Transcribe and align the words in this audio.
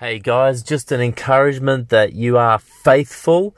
Hey 0.00 0.18
guys, 0.18 0.64
just 0.64 0.90
an 0.90 1.00
encouragement 1.00 1.90
that 1.90 2.14
you 2.14 2.36
are 2.36 2.58
faithful. 2.58 3.56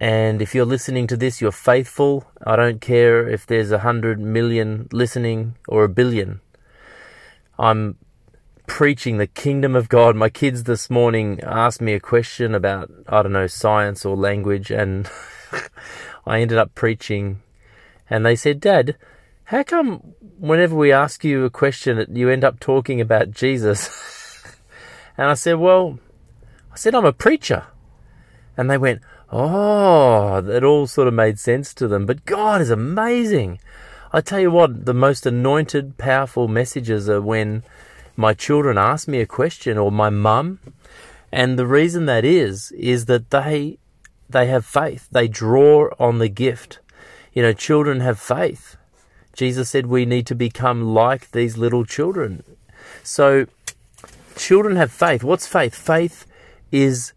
And 0.00 0.40
if 0.40 0.54
you're 0.54 0.64
listening 0.64 1.06
to 1.08 1.18
this, 1.18 1.42
you're 1.42 1.52
faithful. 1.52 2.24
I 2.46 2.56
don't 2.56 2.80
care 2.80 3.28
if 3.28 3.44
there's 3.44 3.70
a 3.70 3.80
hundred 3.80 4.18
million 4.18 4.88
listening 4.90 5.56
or 5.68 5.84
a 5.84 5.90
billion. 5.90 6.40
I'm 7.58 7.98
preaching 8.66 9.18
the 9.18 9.26
kingdom 9.26 9.76
of 9.76 9.90
God. 9.90 10.16
My 10.16 10.30
kids 10.30 10.62
this 10.62 10.88
morning 10.88 11.40
asked 11.42 11.82
me 11.82 11.92
a 11.92 12.00
question 12.00 12.54
about, 12.54 12.90
I 13.06 13.22
don't 13.22 13.34
know, 13.34 13.46
science 13.46 14.06
or 14.06 14.16
language, 14.16 14.70
and 14.70 15.10
I 16.26 16.40
ended 16.40 16.56
up 16.56 16.74
preaching. 16.74 17.42
And 18.08 18.24
they 18.24 18.34
said, 18.34 18.60
Dad, 18.60 18.96
how 19.44 19.62
come 19.62 20.14
whenever 20.38 20.74
we 20.74 20.90
ask 20.90 21.22
you 21.22 21.44
a 21.44 21.50
question, 21.50 22.02
you 22.16 22.30
end 22.30 22.44
up 22.44 22.60
talking 22.60 22.98
about 22.98 23.30
Jesus? 23.30 24.14
and 25.16 25.28
I 25.28 25.34
said, 25.34 25.54
Well, 25.54 25.98
I 26.72 26.76
said, 26.76 26.94
I'm 26.94 27.04
a 27.04 27.12
preacher. 27.12 27.66
And 28.56 28.70
they 28.70 28.78
went, 28.78 29.02
Oh, 29.30 30.38
it 30.48 30.62
all 30.62 30.86
sort 30.86 31.08
of 31.08 31.14
made 31.14 31.38
sense 31.38 31.74
to 31.74 31.88
them. 31.88 32.06
But 32.06 32.24
God 32.24 32.60
is 32.60 32.70
amazing. 32.70 33.58
I 34.12 34.20
tell 34.20 34.40
you 34.40 34.50
what, 34.50 34.86
the 34.86 34.94
most 34.94 35.26
anointed, 35.26 35.98
powerful 35.98 36.48
messages 36.48 37.08
are 37.08 37.20
when 37.20 37.64
my 38.14 38.34
children 38.34 38.78
ask 38.78 39.08
me 39.08 39.20
a 39.20 39.26
question 39.26 39.76
or 39.76 39.90
my 39.90 40.10
mum. 40.10 40.60
And 41.32 41.58
the 41.58 41.66
reason 41.66 42.06
that 42.06 42.24
is, 42.24 42.72
is 42.72 43.06
that 43.06 43.30
they, 43.30 43.78
they 44.30 44.46
have 44.46 44.64
faith. 44.64 45.08
They 45.10 45.28
draw 45.28 45.90
on 45.98 46.18
the 46.18 46.28
gift. 46.28 46.78
You 47.32 47.42
know, 47.42 47.52
children 47.52 48.00
have 48.00 48.18
faith. 48.18 48.76
Jesus 49.34 49.68
said 49.68 49.86
we 49.86 50.06
need 50.06 50.26
to 50.28 50.34
become 50.34 50.94
like 50.94 51.32
these 51.32 51.58
little 51.58 51.84
children. 51.84 52.42
So 53.02 53.46
children 54.36 54.76
have 54.76 54.92
faith. 54.92 55.24
What's 55.24 55.46
faith? 55.46 55.74
Faith 55.74 56.26
is 56.70 57.12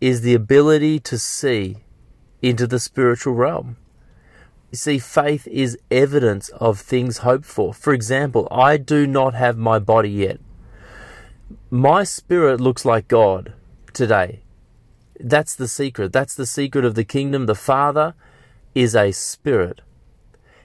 is 0.00 0.20
the 0.20 0.34
ability 0.34 1.00
to 1.00 1.18
see 1.18 1.78
into 2.40 2.66
the 2.66 2.78
spiritual 2.78 3.34
realm. 3.34 3.76
You 4.70 4.76
see, 4.76 4.98
faith 4.98 5.46
is 5.48 5.78
evidence 5.90 6.50
of 6.50 6.78
things 6.78 7.18
hoped 7.18 7.46
for. 7.46 7.72
For 7.72 7.92
example, 7.92 8.46
I 8.50 8.76
do 8.76 9.06
not 9.06 9.34
have 9.34 9.56
my 9.56 9.78
body 9.78 10.10
yet. 10.10 10.40
My 11.70 12.04
spirit 12.04 12.60
looks 12.60 12.84
like 12.84 13.08
God 13.08 13.54
today. 13.92 14.42
That's 15.18 15.54
the 15.54 15.68
secret. 15.68 16.12
That's 16.12 16.34
the 16.34 16.46
secret 16.46 16.84
of 16.84 16.94
the 16.94 17.04
kingdom. 17.04 17.46
The 17.46 17.54
Father 17.54 18.14
is 18.74 18.94
a 18.94 19.10
spirit. 19.12 19.80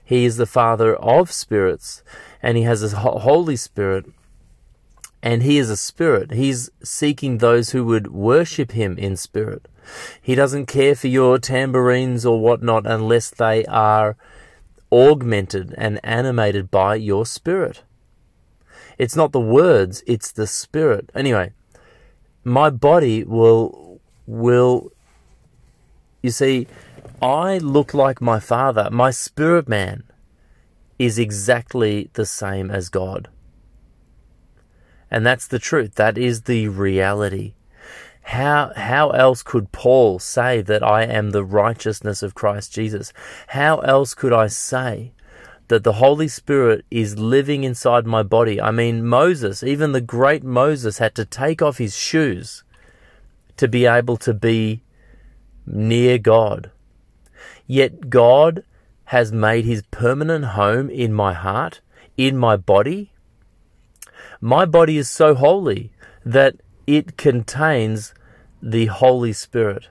He 0.04 0.26
is 0.26 0.38
the 0.38 0.46
Father 0.46 0.96
of 0.96 1.32
spirits, 1.32 2.04
and 2.42 2.58
He 2.58 2.64
has 2.64 2.84
a 2.84 2.98
Holy 2.98 3.56
Spirit, 3.56 4.06
and 5.24 5.42
He 5.42 5.58
is 5.58 5.70
a 5.70 5.78
spirit. 5.78 6.32
He's 6.32 6.70
seeking 6.84 7.38
those 7.38 7.70
who 7.70 7.86
would 7.86 8.12
worship 8.12 8.74
Him 8.74 8.98
in 8.98 9.16
spirit. 9.16 9.68
He 10.22 10.36
doesn't 10.36 10.68
care 10.68 10.96
for 10.96 11.08
your 11.08 11.40
tambourines 11.40 12.26
or 12.26 12.40
whatnot 12.42 12.86
unless 12.86 13.30
they 13.30 13.66
are 13.66 14.18
augmented 14.92 15.74
and 15.78 16.00
animated 16.04 16.70
by 16.70 16.96
your 16.96 17.26
spirit. 17.26 17.84
It's 18.98 19.16
not 19.16 19.32
the 19.32 19.40
words, 19.40 20.04
it's 20.06 20.32
the 20.32 20.46
spirit. 20.46 21.10
Anyway, 21.16 21.54
my 22.44 22.70
body 22.70 23.24
will 23.24 24.02
will 24.28 24.92
you 26.22 26.32
see 26.32 26.68
I 27.22 27.58
look 27.58 27.94
like 27.94 28.22
my 28.22 28.40
father. 28.40 28.90
My 28.92 29.12
spirit 29.12 29.70
man 29.70 30.04
is 31.00 31.18
exactly 31.18 32.10
the 32.14 32.26
same 32.26 32.70
as 32.70 32.90
God. 32.90 33.30
And 35.14 35.24
that's 35.24 35.46
the 35.46 35.60
truth. 35.60 35.94
That 35.94 36.18
is 36.18 36.42
the 36.42 36.70
reality. 36.70 37.54
How, 38.24 38.72
how 38.76 39.12
else 39.12 39.44
could 39.44 39.72
Paul 39.72 40.18
say 40.18 40.62
that 40.64 40.82
I 40.82 41.04
am 41.04 41.30
the 41.30 41.44
righteousness 41.44 42.24
of 42.24 42.34
Christ 42.34 42.74
Jesus? 42.74 43.14
How 43.50 43.78
else 43.80 44.16
could 44.16 44.34
I 44.34 44.48
say 44.48 45.12
that 45.68 45.84
the 45.84 45.94
Holy 45.94 46.28
Spirit 46.28 46.84
is 46.90 47.20
living 47.20 47.64
inside 47.64 48.08
my 48.08 48.24
body? 48.24 48.60
I 48.60 48.72
mean, 48.72 49.06
Moses, 49.06 49.62
even 49.62 49.92
the 49.92 50.02
great 50.02 50.44
Moses, 50.44 50.98
had 50.98 51.14
to 51.14 51.26
take 51.26 51.62
off 51.62 51.78
his 51.78 51.96
shoes 51.96 52.64
to 53.58 53.68
be 53.68 53.86
able 53.86 54.18
to 54.18 54.34
be 54.34 54.82
near 55.68 56.18
God. 56.18 56.72
Yet 57.68 58.10
God 58.10 58.64
has 59.06 59.32
made 59.32 59.66
his 59.66 59.84
permanent 59.92 60.46
home 60.46 60.90
in 60.90 61.14
my 61.14 61.34
heart, 61.34 61.82
in 62.18 62.36
my 62.36 62.58
body. 62.58 63.13
My 64.46 64.66
body 64.66 64.98
is 64.98 65.10
so 65.10 65.36
holy 65.36 65.94
that 66.26 66.58
it 66.86 67.16
contains 67.16 68.14
the 68.62 68.88
Holy 68.88 69.32
Spirit. 69.32 69.88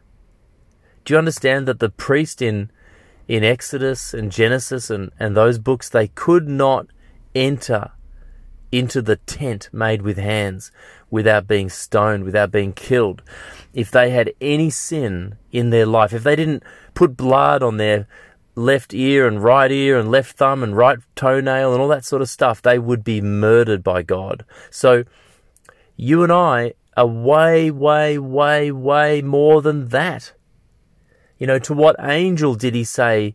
Do 1.06 1.14
you 1.14 1.18
understand 1.18 1.66
that 1.68 1.78
the 1.78 1.88
priest 1.88 2.42
in 2.42 2.70
in 3.26 3.44
Exodus 3.44 4.12
and 4.12 4.30
Genesis 4.30 4.90
and, 4.90 5.10
and 5.18 5.34
those 5.34 5.58
books, 5.58 5.88
they 5.88 6.08
could 6.08 6.50
not 6.50 6.88
enter 7.34 7.92
into 8.70 9.00
the 9.00 9.16
tent 9.16 9.70
made 9.72 10.02
with 10.02 10.18
hands 10.18 10.70
without 11.10 11.46
being 11.46 11.70
stoned, 11.70 12.24
without 12.24 12.50
being 12.50 12.74
killed. 12.74 13.22
If 13.72 13.90
they 13.90 14.10
had 14.10 14.34
any 14.38 14.68
sin 14.68 15.38
in 15.50 15.70
their 15.70 15.86
life, 15.86 16.12
if 16.12 16.24
they 16.24 16.36
didn't 16.36 16.62
put 16.92 17.16
blood 17.16 17.62
on 17.62 17.78
their 17.78 18.06
left 18.54 18.92
ear 18.92 19.26
and 19.26 19.42
right 19.42 19.70
ear 19.70 19.98
and 19.98 20.10
left 20.10 20.36
thumb 20.36 20.62
and 20.62 20.76
right 20.76 20.98
toenail 21.16 21.72
and 21.72 21.80
all 21.80 21.88
that 21.88 22.04
sort 22.04 22.22
of 22.22 22.28
stuff, 22.28 22.60
they 22.60 22.78
would 22.78 23.02
be 23.02 23.20
murdered 23.20 23.82
by 23.82 24.02
God. 24.02 24.44
So 24.70 25.04
you 25.96 26.22
and 26.22 26.32
I 26.32 26.74
are 26.96 27.06
way, 27.06 27.70
way, 27.70 28.18
way, 28.18 28.70
way 28.70 29.22
more 29.22 29.62
than 29.62 29.88
that. 29.88 30.32
You 31.38 31.46
know, 31.46 31.58
to 31.60 31.74
what 31.74 31.96
angel 31.98 32.54
did 32.54 32.74
he 32.74 32.84
say, 32.84 33.34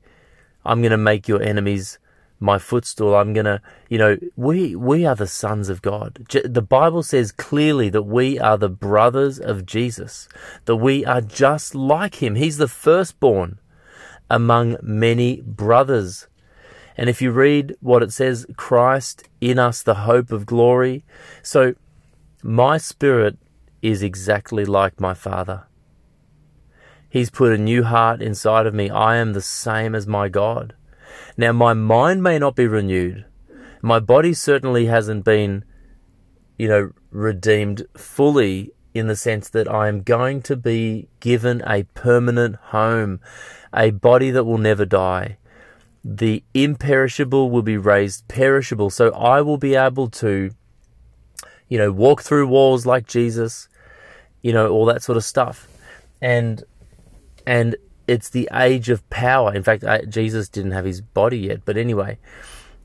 I'm 0.63 0.81
going 0.81 0.91
to 0.91 0.97
make 0.97 1.27
your 1.27 1.41
enemies 1.41 1.97
my 2.39 2.59
footstool. 2.59 3.15
I'm 3.15 3.33
going 3.33 3.45
to, 3.45 3.61
you 3.89 3.97
know, 3.97 4.17
we, 4.35 4.75
we 4.75 5.05
are 5.05 5.15
the 5.15 5.27
sons 5.27 5.69
of 5.69 5.81
God. 5.81 6.27
The 6.29 6.61
Bible 6.61 7.01
says 7.01 7.31
clearly 7.31 7.89
that 7.89 8.03
we 8.03 8.39
are 8.39 8.57
the 8.57 8.69
brothers 8.69 9.39
of 9.39 9.65
Jesus, 9.65 10.29
that 10.65 10.75
we 10.75 11.03
are 11.03 11.21
just 11.21 11.73
like 11.73 12.21
him. 12.21 12.35
He's 12.35 12.57
the 12.57 12.67
firstborn 12.67 13.59
among 14.29 14.77
many 14.81 15.41
brothers. 15.41 16.27
And 16.95 17.09
if 17.09 17.21
you 17.21 17.31
read 17.31 17.75
what 17.79 18.03
it 18.03 18.11
says, 18.11 18.45
Christ 18.55 19.29
in 19.39 19.59
us, 19.59 19.83
the 19.83 19.95
hope 19.95 20.31
of 20.31 20.45
glory. 20.45 21.05
So 21.43 21.75
my 22.43 22.77
spirit 22.77 23.37
is 23.81 24.01
exactly 24.01 24.65
like 24.65 24.99
my 24.99 25.13
Father. 25.13 25.67
He's 27.09 27.29
put 27.29 27.53
a 27.53 27.57
new 27.57 27.83
heart 27.83 28.21
inside 28.21 28.65
of 28.65 28.73
me. 28.73 28.89
I 28.89 29.17
am 29.17 29.33
the 29.33 29.41
same 29.41 29.95
as 29.95 30.07
my 30.07 30.27
God. 30.27 30.75
Now, 31.37 31.51
my 31.51 31.73
mind 31.73 32.21
may 32.21 32.37
not 32.39 32.55
be 32.55 32.67
renewed. 32.67 33.25
My 33.81 33.99
body 33.99 34.33
certainly 34.33 34.87
hasn't 34.87 35.23
been, 35.23 35.63
you 36.57 36.67
know, 36.67 36.91
redeemed 37.11 37.85
fully 37.95 38.71
in 38.97 39.07
the 39.07 39.15
sense 39.15 39.49
that 39.49 39.67
I 39.67 39.87
am 39.87 40.01
going 40.01 40.41
to 40.43 40.55
be 40.55 41.07
given 41.19 41.61
a 41.65 41.83
permanent 41.93 42.55
home, 42.55 43.19
a 43.73 43.91
body 43.91 44.31
that 44.31 44.43
will 44.43 44.57
never 44.57 44.85
die. 44.85 45.37
The 46.03 46.43
imperishable 46.53 47.49
will 47.49 47.61
be 47.61 47.77
raised 47.77 48.27
perishable. 48.27 48.89
So 48.89 49.11
I 49.11 49.41
will 49.41 49.57
be 49.57 49.75
able 49.75 50.09
to, 50.09 50.51
you 51.67 51.77
know, 51.77 51.91
walk 51.91 52.21
through 52.21 52.47
walls 52.47 52.85
like 52.85 53.07
Jesus, 53.07 53.67
you 54.41 54.53
know, 54.53 54.69
all 54.69 54.85
that 54.85 55.03
sort 55.03 55.17
of 55.17 55.23
stuff. 55.23 55.67
And, 56.21 56.63
and 57.45 57.75
it's 58.07 58.29
the 58.29 58.49
age 58.53 58.89
of 58.89 59.07
power. 59.09 59.53
In 59.53 59.63
fact, 59.63 59.83
Jesus 60.09 60.47
didn't 60.49 60.71
have 60.71 60.85
his 60.85 61.01
body 61.01 61.39
yet, 61.39 61.61
but 61.65 61.77
anyway, 61.77 62.17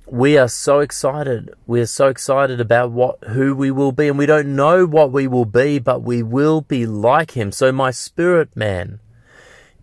we 0.07 0.37
are 0.37 0.49
so 0.49 0.81
excited. 0.81 1.55
We 1.67 1.81
are 1.81 1.87
so 1.87 2.09
excited 2.09 2.61
about 2.61 2.91
what 2.91 3.23
who 3.25 3.55
we 3.55 3.71
will 3.71 3.93
be, 3.93 4.09
and 4.09 4.19
we 4.19 4.27
don't 4.27 4.55
know 4.55 4.87
what 4.87 5.13
we 5.13 5.27
will 5.27 5.45
be, 5.45 5.79
but 5.79 6.03
we 6.03 6.23
will 6.23 6.61
be 6.61 6.87
like 6.87 7.33
him. 7.33 7.53
So 7.53 7.72
my 7.72 7.91
spirit 7.91 8.57
man 8.57 9.01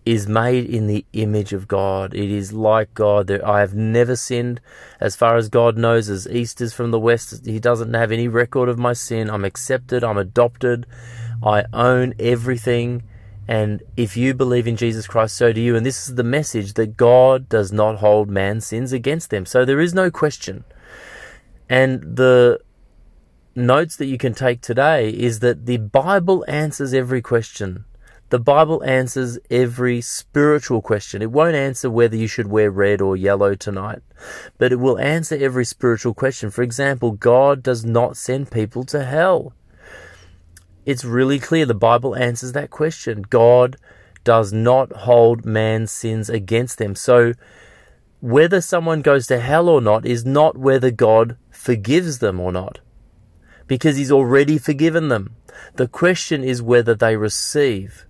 is 0.05 0.27
made 0.27 0.65
in 0.65 0.87
the 0.87 1.05
image 1.13 1.53
of 1.53 1.67
God. 1.67 2.13
It 2.13 2.31
is 2.31 2.51
like 2.51 2.93
God. 2.93 3.29
I 3.29 3.59
have 3.59 3.75
never 3.75 4.15
sinned. 4.15 4.59
As 4.99 5.15
far 5.15 5.37
as 5.37 5.49
God 5.49 5.77
knows, 5.77 6.09
as 6.09 6.27
east 6.27 6.61
is 6.61 6.73
from 6.73 6.91
the 6.91 6.99
west, 6.99 7.45
He 7.45 7.59
doesn't 7.59 7.93
have 7.93 8.11
any 8.11 8.27
record 8.27 8.69
of 8.69 8.79
my 8.79 8.93
sin. 8.93 9.29
I'm 9.29 9.45
accepted. 9.45 10.03
I'm 10.03 10.17
adopted. 10.17 10.85
I 11.43 11.65
own 11.73 12.13
everything. 12.19 13.03
And 13.49 13.81
if 13.97 14.15
you 14.15 14.35
believe 14.35 14.67
in 14.67 14.75
Jesus 14.75 15.07
Christ, 15.07 15.35
so 15.35 15.51
do 15.51 15.59
you. 15.59 15.75
And 15.75 15.83
this 15.83 16.07
is 16.07 16.13
the 16.13 16.23
message 16.23 16.75
that 16.75 16.95
God 16.95 17.49
does 17.49 17.71
not 17.71 17.97
hold 17.97 18.29
man's 18.29 18.67
sins 18.67 18.93
against 18.93 19.31
them. 19.31 19.47
So 19.47 19.65
there 19.65 19.81
is 19.81 19.91
no 19.91 20.11
question. 20.11 20.65
And 21.67 22.15
the 22.15 22.59
notes 23.55 23.95
that 23.95 24.05
you 24.05 24.19
can 24.19 24.35
take 24.35 24.61
today 24.61 25.09
is 25.09 25.39
that 25.39 25.65
the 25.65 25.77
Bible 25.77 26.45
answers 26.47 26.93
every 26.93 27.23
question. 27.23 27.85
The 28.29 28.37
Bible 28.37 28.83
answers 28.83 29.39
every 29.49 29.99
spiritual 30.01 30.83
question. 30.83 31.23
It 31.23 31.31
won't 31.31 31.55
answer 31.55 31.89
whether 31.89 32.15
you 32.15 32.27
should 32.27 32.51
wear 32.51 32.69
red 32.69 33.01
or 33.01 33.17
yellow 33.17 33.55
tonight, 33.55 34.03
but 34.59 34.71
it 34.71 34.79
will 34.79 34.99
answer 34.99 35.35
every 35.35 35.65
spiritual 35.65 36.13
question. 36.13 36.51
For 36.51 36.61
example, 36.61 37.13
God 37.13 37.63
does 37.63 37.83
not 37.83 38.15
send 38.15 38.51
people 38.51 38.83
to 38.83 39.03
hell 39.03 39.53
It's 40.89 41.05
really 41.05 41.37
clear. 41.37 41.67
The 41.67 41.75
Bible 41.75 42.15
answers 42.15 42.53
that 42.53 42.71
question. 42.71 43.21
God 43.21 43.77
does 44.23 44.51
not 44.51 44.91
hold 44.91 45.45
man's 45.45 45.91
sins 45.91 46.31
against 46.31 46.79
them. 46.79 46.95
So, 46.95 47.33
whether 48.21 48.59
someone 48.59 49.03
goes 49.03 49.27
to 49.27 49.39
hell 49.39 49.69
or 49.69 49.81
not 49.81 50.03
is 50.03 50.25
not 50.25 50.57
whether 50.57 50.89
God 50.89 51.37
forgives 51.51 52.17
them 52.17 52.39
or 52.39 52.51
not, 52.51 52.79
because 53.67 53.97
He's 53.97 54.11
already 54.11 54.57
forgiven 54.57 55.09
them. 55.09 55.35
The 55.75 55.87
question 55.87 56.43
is 56.43 56.59
whether 56.59 56.95
they 56.95 57.15
receive 57.15 58.07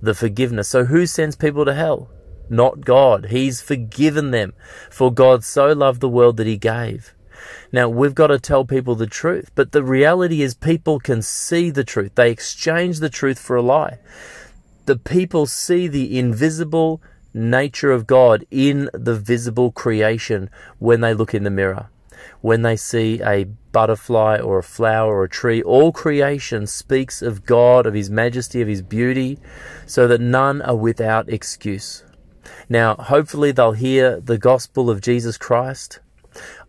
the 0.00 0.14
forgiveness. 0.14 0.68
So, 0.68 0.84
who 0.84 1.06
sends 1.06 1.34
people 1.34 1.64
to 1.64 1.74
hell? 1.74 2.10
Not 2.48 2.84
God. 2.84 3.26
He's 3.30 3.60
forgiven 3.60 4.30
them, 4.30 4.52
for 4.88 5.12
God 5.12 5.42
so 5.42 5.72
loved 5.72 6.00
the 6.00 6.08
world 6.08 6.36
that 6.36 6.46
He 6.46 6.58
gave. 6.58 7.12
Now, 7.72 7.88
we've 7.88 8.14
got 8.14 8.28
to 8.28 8.38
tell 8.38 8.64
people 8.64 8.94
the 8.94 9.06
truth, 9.06 9.50
but 9.54 9.72
the 9.72 9.82
reality 9.82 10.42
is 10.42 10.54
people 10.54 10.98
can 10.98 11.22
see 11.22 11.70
the 11.70 11.84
truth. 11.84 12.14
They 12.14 12.30
exchange 12.30 13.00
the 13.00 13.10
truth 13.10 13.38
for 13.38 13.56
a 13.56 13.62
lie. 13.62 13.98
The 14.86 14.96
people 14.96 15.46
see 15.46 15.88
the 15.88 16.18
invisible 16.18 17.00
nature 17.32 17.90
of 17.90 18.06
God 18.06 18.46
in 18.50 18.88
the 18.92 19.14
visible 19.14 19.72
creation 19.72 20.50
when 20.78 21.00
they 21.00 21.14
look 21.14 21.34
in 21.34 21.42
the 21.42 21.50
mirror. 21.50 21.88
When 22.40 22.62
they 22.62 22.76
see 22.76 23.20
a 23.22 23.44
butterfly 23.72 24.38
or 24.38 24.58
a 24.58 24.62
flower 24.62 25.14
or 25.14 25.24
a 25.24 25.28
tree, 25.28 25.62
all 25.62 25.92
creation 25.92 26.66
speaks 26.66 27.22
of 27.22 27.44
God, 27.44 27.86
of 27.86 27.94
His 27.94 28.10
majesty, 28.10 28.60
of 28.60 28.68
His 28.68 28.82
beauty, 28.82 29.38
so 29.86 30.06
that 30.06 30.20
none 30.20 30.62
are 30.62 30.76
without 30.76 31.28
excuse. 31.28 32.04
Now, 32.68 32.94
hopefully, 32.94 33.52
they'll 33.52 33.72
hear 33.72 34.20
the 34.20 34.38
gospel 34.38 34.90
of 34.90 35.00
Jesus 35.00 35.36
Christ. 35.36 36.00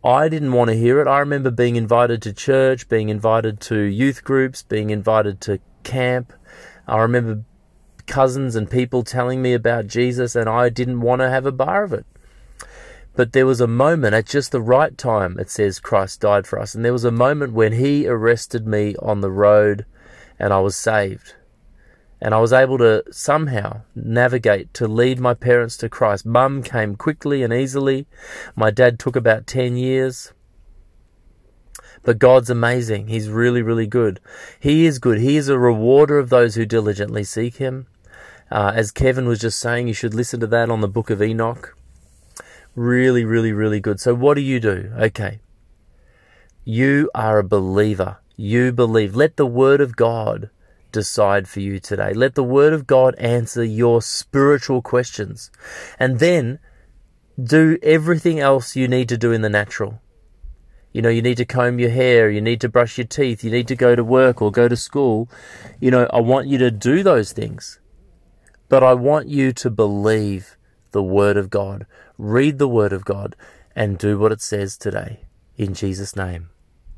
I 0.03 0.29
didn't 0.29 0.53
want 0.53 0.69
to 0.69 0.77
hear 0.77 0.99
it. 1.01 1.07
I 1.07 1.19
remember 1.19 1.51
being 1.51 1.75
invited 1.75 2.21
to 2.23 2.33
church, 2.33 2.87
being 2.87 3.09
invited 3.09 3.59
to 3.61 3.79
youth 3.79 4.23
groups, 4.23 4.61
being 4.61 4.89
invited 4.89 5.41
to 5.41 5.59
camp. 5.83 6.33
I 6.87 6.99
remember 6.99 7.43
cousins 8.05 8.55
and 8.55 8.69
people 8.69 9.03
telling 9.03 9.41
me 9.41 9.53
about 9.53 9.87
Jesus, 9.87 10.35
and 10.35 10.49
I 10.49 10.69
didn't 10.69 11.01
want 11.01 11.21
to 11.21 11.29
have 11.29 11.45
a 11.45 11.51
bar 11.51 11.83
of 11.83 11.93
it. 11.93 12.05
But 13.15 13.33
there 13.33 13.45
was 13.45 13.61
a 13.61 13.67
moment 13.67 14.13
at 14.13 14.25
just 14.25 14.51
the 14.51 14.61
right 14.61 14.97
time, 14.97 15.39
it 15.39 15.49
says 15.49 15.79
Christ 15.79 16.21
died 16.21 16.45
for 16.45 16.59
us. 16.59 16.75
And 16.75 16.83
there 16.83 16.93
was 16.93 17.05
a 17.05 17.11
moment 17.11 17.53
when 17.53 17.73
He 17.73 18.07
arrested 18.07 18.67
me 18.67 18.95
on 18.97 19.21
the 19.21 19.31
road 19.31 19.85
and 20.37 20.51
I 20.51 20.59
was 20.59 20.75
saved. 20.75 21.33
And 22.21 22.33
I 22.33 22.39
was 22.39 22.53
able 22.53 22.77
to 22.77 23.03
somehow 23.11 23.81
navigate 23.93 24.73
to 24.75 24.87
lead 24.87 25.19
my 25.19 25.33
parents 25.33 25.77
to 25.77 25.89
Christ. 25.89 26.25
Mum 26.25 26.63
came 26.63 26.95
quickly 26.95 27.43
and 27.43 27.53
easily. 27.53 28.07
My 28.55 28.71
dad 28.71 28.99
took 28.99 29.15
about 29.15 29.47
10 29.47 29.75
years. 29.75 30.33
But 32.03 32.19
God's 32.19 32.49
amazing. 32.49 33.07
He's 33.07 33.29
really, 33.29 33.61
really 33.61 33.87
good. 33.87 34.19
He 34.59 34.85
is 34.85 34.99
good. 34.99 35.19
He 35.19 35.37
is 35.37 35.49
a 35.49 35.59
rewarder 35.59 36.19
of 36.19 36.29
those 36.29 36.55
who 36.55 36.65
diligently 36.65 37.23
seek 37.23 37.57
Him. 37.57 37.87
Uh, 38.51 38.71
as 38.75 38.91
Kevin 38.91 39.27
was 39.27 39.39
just 39.39 39.59
saying, 39.59 39.87
you 39.87 39.93
should 39.93 40.13
listen 40.13 40.39
to 40.39 40.47
that 40.47 40.69
on 40.69 40.81
the 40.81 40.87
book 40.87 41.09
of 41.09 41.21
Enoch. 41.21 41.75
Really, 42.75 43.25
really, 43.25 43.51
really 43.51 43.79
good. 43.79 43.99
So, 43.99 44.13
what 44.13 44.35
do 44.35 44.41
you 44.41 44.59
do? 44.59 44.91
Okay. 44.97 45.39
You 46.63 47.09
are 47.15 47.39
a 47.39 47.43
believer. 47.43 48.17
You 48.35 48.71
believe. 48.71 49.15
Let 49.15 49.37
the 49.37 49.45
Word 49.45 49.81
of 49.81 49.95
God 49.95 50.49
decide 50.95 51.47
for 51.47 51.59
you 51.59 51.79
today. 51.79 52.13
Let 52.13 52.35
the 52.35 52.43
Word 52.43 52.73
of 52.73 52.87
God 52.87 53.15
answer 53.15 53.63
your 53.63 54.01
spiritual 54.01 54.81
questions. 54.81 55.51
And 55.99 56.19
then 56.19 56.59
do 57.41 57.77
everything 57.83 58.39
else 58.39 58.75
you 58.75 58.87
need 58.87 59.09
to 59.09 59.17
do 59.17 59.31
in 59.31 59.41
the 59.41 59.49
natural. 59.49 60.01
You 60.93 61.01
know, 61.01 61.09
you 61.09 61.21
need 61.21 61.37
to 61.37 61.45
comb 61.45 61.77
your 61.79 61.89
hair, 61.89 62.29
you 62.29 62.39
need 62.39 62.61
to 62.61 62.69
brush 62.69 62.97
your 62.97 63.07
teeth, 63.07 63.43
you 63.43 63.51
need 63.51 63.67
to 63.67 63.75
go 63.75 63.95
to 63.95 64.03
work 64.03 64.41
or 64.41 64.49
go 64.49 64.69
to 64.69 64.77
school. 64.77 65.29
You 65.81 65.91
know, 65.91 66.07
I 66.13 66.21
want 66.21 66.47
you 66.47 66.57
to 66.59 66.71
do 66.71 67.03
those 67.03 67.33
things. 67.33 67.79
But 68.69 68.81
I 68.81 68.93
want 68.93 69.27
you 69.27 69.51
to 69.51 69.69
believe 69.69 70.57
the 70.91 71.03
Word 71.03 71.35
of 71.35 71.49
God, 71.49 71.85
read 72.17 72.57
the 72.57 72.69
Word 72.69 72.93
of 72.93 73.03
God, 73.03 73.35
and 73.75 73.97
do 73.97 74.17
what 74.17 74.31
it 74.31 74.41
says 74.41 74.77
today. 74.77 75.25
In 75.57 75.73
Jesus' 75.73 76.15
name. 76.15 76.54